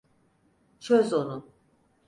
[0.79, 1.49] Çöz onu.